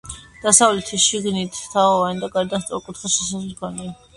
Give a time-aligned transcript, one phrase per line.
[0.45, 3.97] დასავლეთით შიგნიდან თაღოვანი და გარედან სწორკუთხა შესასვლელი ჰქონია.